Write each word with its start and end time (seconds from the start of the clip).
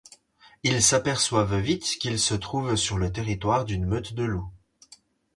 Ils 0.63 0.81
s’aperçoivent 0.81 1.57
vite 1.59 1.99
qu’ils 1.99 2.17
se 2.17 2.33
trouvent 2.33 2.75
sur 2.75 2.97
le 2.97 3.11
territoire 3.11 3.65
d’une 3.65 3.85
meute 3.85 4.15
de 4.15 4.23
loups. 4.23 4.51